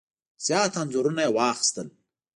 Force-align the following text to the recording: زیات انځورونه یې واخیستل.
زیات 0.45 0.73
انځورونه 0.81 1.21
یې 1.25 1.33
واخیستل. 1.35 1.87